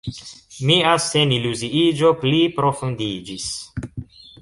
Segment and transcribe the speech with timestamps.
[0.69, 3.49] Mia seniluziiĝo pliprofundiĝis.